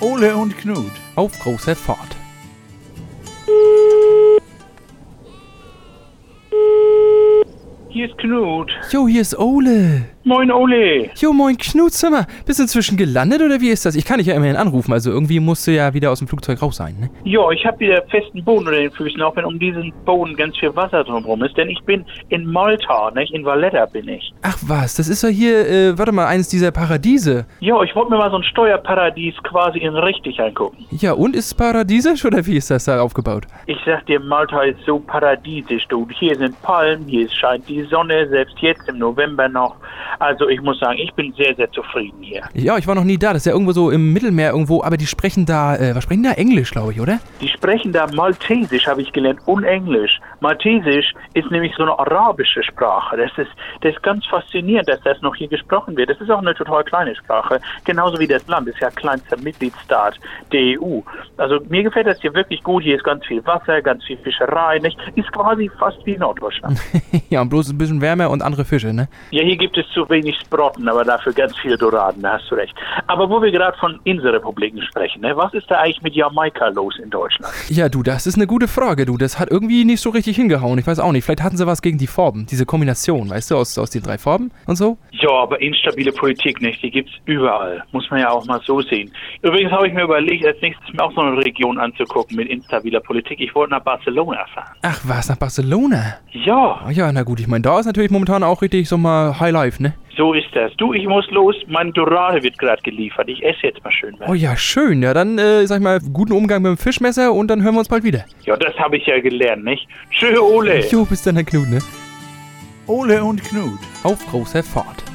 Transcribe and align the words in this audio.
Ole 0.00 0.36
und 0.36 0.56
Knut. 0.56 0.92
Auf 1.16 1.36
großer 1.40 1.74
Fahrt. 1.74 2.16
Hier 7.88 8.06
ist 8.08 8.16
Knut. 8.18 8.70
Jo, 8.92 9.08
hier 9.08 9.22
ist 9.22 9.36
Ole. 9.36 10.04
Moin 10.28 10.52
Ole. 10.52 11.08
Jo, 11.16 11.32
moin 11.32 11.56
Knut, 11.56 11.94
sag 11.94 12.10
mal, 12.10 12.26
bist 12.44 12.58
du 12.58 12.64
inzwischen 12.64 12.98
gelandet 12.98 13.40
oder 13.40 13.62
wie 13.62 13.70
ist 13.70 13.86
das? 13.86 13.96
Ich 13.96 14.04
kann 14.04 14.18
dich 14.18 14.26
ja 14.26 14.34
immerhin 14.34 14.56
anrufen, 14.56 14.92
also 14.92 15.10
irgendwie 15.10 15.40
musst 15.40 15.66
du 15.66 15.70
ja 15.70 15.94
wieder 15.94 16.10
aus 16.10 16.18
dem 16.18 16.28
Flugzeug 16.28 16.60
raus 16.60 16.76
sein, 16.76 16.96
ne? 17.00 17.08
Ja, 17.24 17.50
ich 17.50 17.64
habe 17.64 17.80
wieder 17.80 18.02
festen 18.10 18.44
Boden 18.44 18.66
unter 18.66 18.78
den 18.78 18.90
Füßen, 18.90 19.22
auch 19.22 19.34
wenn 19.36 19.46
um 19.46 19.58
diesen 19.58 19.90
Boden 20.04 20.36
ganz 20.36 20.54
viel 20.58 20.76
Wasser 20.76 21.02
drumherum 21.02 21.42
ist. 21.44 21.56
Denn 21.56 21.70
ich 21.70 21.80
bin 21.84 22.04
in 22.28 22.44
Malta, 22.44 23.10
nicht? 23.14 23.32
In 23.32 23.42
Valletta 23.46 23.86
bin 23.86 24.06
ich. 24.06 24.34
Ach 24.42 24.58
was, 24.66 24.96
das 24.96 25.08
ist 25.08 25.22
ja 25.22 25.30
hier, 25.30 25.66
äh, 25.66 25.98
warte 25.98 26.12
mal, 26.12 26.26
eines 26.26 26.48
dieser 26.48 26.72
Paradiese. 26.72 27.46
Ja, 27.60 27.82
ich 27.82 27.96
wollte 27.96 28.10
mir 28.10 28.18
mal 28.18 28.30
so 28.30 28.36
ein 28.36 28.44
Steuerparadies 28.44 29.34
quasi 29.44 29.78
in 29.78 29.96
richtig 29.96 30.38
angucken. 30.38 30.84
Ja, 30.90 31.14
und 31.14 31.34
ist 31.34 31.46
es 31.46 31.54
paradiesisch 31.54 32.22
oder 32.26 32.44
wie 32.44 32.58
ist 32.58 32.70
das 32.70 32.84
da 32.84 33.00
aufgebaut? 33.00 33.46
Ich 33.64 33.78
sag 33.86 34.04
dir, 34.04 34.20
Malta 34.20 34.60
ist 34.60 34.80
so 34.84 34.98
paradiesisch, 34.98 35.86
du. 35.88 36.06
Hier 36.18 36.36
sind 36.36 36.60
Palmen, 36.60 37.06
hier 37.06 37.30
scheint 37.30 37.66
die 37.66 37.82
Sonne, 37.84 38.28
selbst 38.28 38.56
jetzt 38.60 38.86
im 38.90 38.98
November 38.98 39.48
noch. 39.48 39.76
Also 40.18 40.48
ich 40.48 40.60
muss 40.60 40.78
sagen, 40.80 40.98
ich 40.98 41.12
bin 41.14 41.32
sehr, 41.34 41.54
sehr 41.54 41.70
zufrieden 41.70 42.22
hier. 42.22 42.42
Ja, 42.54 42.76
ich 42.76 42.86
war 42.86 42.94
noch 42.94 43.04
nie 43.04 43.18
da, 43.18 43.32
das 43.32 43.42
ist 43.42 43.46
ja 43.46 43.52
irgendwo 43.52 43.72
so 43.72 43.90
im 43.90 44.12
Mittelmeer 44.12 44.50
irgendwo, 44.50 44.82
aber 44.82 44.96
die 44.96 45.06
sprechen 45.06 45.46
da, 45.46 45.76
äh, 45.76 45.94
was 45.94 46.04
sprechen 46.04 46.24
da? 46.24 46.32
Englisch, 46.32 46.70
glaube 46.70 46.92
ich, 46.92 47.00
oder? 47.00 47.20
Die 47.40 47.48
sprechen 47.48 47.92
da 47.92 48.06
Maltesisch, 48.12 48.86
habe 48.86 49.02
ich 49.02 49.12
gelernt, 49.12 49.40
und 49.46 49.64
Englisch. 49.64 50.18
Maltesisch 50.40 51.12
ist 51.34 51.50
nämlich 51.50 51.72
so 51.76 51.84
eine 51.84 51.98
arabische 51.98 52.62
Sprache. 52.62 53.16
Das 53.16 53.30
ist, 53.38 53.50
das 53.80 53.94
ist 53.94 54.02
ganz 54.02 54.26
faszinierend, 54.26 54.88
dass 54.88 55.00
das 55.02 55.20
noch 55.22 55.34
hier 55.36 55.48
gesprochen 55.48 55.96
wird. 55.96 56.10
Das 56.10 56.20
ist 56.20 56.30
auch 56.30 56.38
eine 56.38 56.54
total 56.54 56.84
kleine 56.84 57.14
Sprache, 57.14 57.60
genauso 57.84 58.18
wie 58.18 58.26
das 58.26 58.46
Land. 58.48 58.68
Das 58.68 58.74
ist 58.74 58.80
ja 58.80 58.90
kleinster 58.90 59.36
Mitgliedstaat 59.36 60.18
der 60.52 60.80
EU. 60.80 61.00
Also 61.36 61.60
mir 61.68 61.82
gefällt 61.82 62.06
das 62.06 62.20
hier 62.20 62.34
wirklich 62.34 62.62
gut. 62.62 62.82
Hier 62.82 62.96
ist 62.96 63.04
ganz 63.04 63.24
viel 63.26 63.44
Wasser, 63.46 63.80
ganz 63.82 64.04
viel 64.04 64.16
Fischerei. 64.18 64.78
Nicht? 64.78 64.98
Ist 65.14 65.30
quasi 65.32 65.70
fast 65.78 66.04
wie 66.04 66.16
Norddeutschland. 66.16 66.80
ja, 67.30 67.40
und 67.40 67.48
bloß 67.48 67.70
ein 67.70 67.78
bisschen 67.78 68.00
wärmer 68.00 68.30
und 68.30 68.42
andere 68.42 68.64
Fische, 68.64 68.92
ne? 68.92 69.08
Ja, 69.30 69.42
hier 69.42 69.56
gibt 69.56 69.76
es 69.76 69.86
zu 69.94 70.07
wenig 70.08 70.36
Sprotten, 70.40 70.88
aber 70.88 71.04
dafür 71.04 71.32
ganz 71.32 71.56
viele 71.58 71.76
Doraden, 71.76 72.22
da 72.22 72.34
hast 72.34 72.50
du 72.50 72.54
recht. 72.54 72.74
Aber 73.06 73.28
wo 73.28 73.42
wir 73.42 73.50
gerade 73.50 73.76
von 73.78 74.00
Inselrepubliken 74.04 74.82
sprechen, 74.82 75.22
ne? 75.22 75.36
was 75.36 75.52
ist 75.54 75.70
da 75.70 75.76
eigentlich 75.76 76.02
mit 76.02 76.14
Jamaika 76.14 76.68
los 76.68 76.98
in 77.02 77.10
Deutschland? 77.10 77.52
Ja, 77.68 77.88
du, 77.88 78.02
das 78.02 78.26
ist 78.26 78.36
eine 78.36 78.46
gute 78.46 78.68
Frage, 78.68 79.06
du. 79.06 79.16
Das 79.16 79.38
hat 79.38 79.50
irgendwie 79.50 79.84
nicht 79.84 80.00
so 80.00 80.10
richtig 80.10 80.36
hingehauen. 80.36 80.78
Ich 80.78 80.86
weiß 80.86 80.98
auch 81.00 81.12
nicht. 81.12 81.24
Vielleicht 81.24 81.42
hatten 81.42 81.56
sie 81.56 81.66
was 81.66 81.82
gegen 81.82 81.98
die 81.98 82.06
Farben. 82.06 82.46
Diese 82.46 82.66
Kombination, 82.66 83.30
weißt 83.30 83.50
du, 83.50 83.56
aus, 83.56 83.76
aus 83.78 83.90
den 83.90 84.02
drei 84.02 84.18
Farben 84.18 84.50
und 84.66 84.76
so. 84.76 84.98
Ja, 85.12 85.30
aber 85.30 85.60
instabile 85.60 86.12
Politik 86.12 86.60
nicht, 86.60 86.82
die 86.82 86.90
gibt's 86.90 87.12
überall. 87.26 87.82
Muss 87.92 88.10
man 88.10 88.20
ja 88.20 88.30
auch 88.30 88.46
mal 88.46 88.60
so 88.64 88.80
sehen. 88.80 89.12
Übrigens 89.42 89.72
habe 89.72 89.88
ich 89.88 89.94
mir 89.94 90.04
überlegt, 90.04 90.46
als 90.46 90.60
nächstes 90.62 90.92
mir 90.92 91.02
auch 91.02 91.12
so 91.12 91.20
eine 91.20 91.36
Region 91.36 91.78
anzugucken 91.78 92.36
mit 92.36 92.48
instabiler 92.48 93.00
Politik. 93.00 93.40
Ich 93.40 93.54
wollte 93.54 93.72
nach 93.72 93.82
Barcelona 93.82 94.46
fahren. 94.54 94.74
Ach 94.82 95.00
was, 95.04 95.28
nach 95.28 95.36
Barcelona? 95.36 96.16
Ja, 96.32 96.78
Oh 96.86 96.90
ja, 96.90 97.10
na 97.12 97.22
gut, 97.22 97.40
ich 97.40 97.48
meine, 97.48 97.62
da 97.62 97.78
ist 97.78 97.86
natürlich 97.86 98.10
momentan 98.10 98.42
auch 98.42 98.62
richtig 98.62 98.88
so 98.88 98.96
mal 98.96 99.38
High 99.38 99.52
Life, 99.52 99.82
ne? 99.82 99.94
So 100.16 100.34
ist 100.34 100.48
das. 100.52 100.72
Du, 100.76 100.92
ich 100.92 101.06
muss 101.06 101.30
los. 101.30 101.54
Mein 101.68 101.92
Dorade 101.92 102.42
wird 102.42 102.58
gerade 102.58 102.82
geliefert. 102.82 103.28
Ich 103.28 103.42
esse 103.44 103.68
jetzt 103.68 103.82
mal 103.84 103.92
schön 103.92 104.16
was. 104.18 104.28
Oh 104.28 104.34
ja, 104.34 104.56
schön. 104.56 105.00
Ja, 105.00 105.14
dann, 105.14 105.38
äh, 105.38 105.64
sag 105.66 105.76
ich 105.76 105.84
mal, 105.84 106.00
guten 106.00 106.32
Umgang 106.32 106.62
mit 106.62 106.70
dem 106.70 106.76
Fischmesser 106.76 107.32
und 107.32 107.48
dann 107.48 107.62
hören 107.62 107.74
wir 107.74 107.80
uns 107.80 107.88
bald 107.88 108.02
wieder. 108.02 108.24
Ja, 108.44 108.56
das 108.56 108.76
habe 108.78 108.96
ich 108.96 109.06
ja 109.06 109.20
gelernt, 109.20 109.64
nicht? 109.64 109.86
Tschö, 110.10 110.38
Ole. 110.38 110.84
Jo, 110.88 111.04
bis 111.04 111.22
dann, 111.22 111.36
Herr 111.36 111.44
Knut, 111.44 111.68
ne? 111.68 111.78
Ole 112.88 113.22
und 113.22 113.44
Knut. 113.44 113.78
Auf 114.02 114.26
großer 114.26 114.62
Fahrt. 114.62 115.07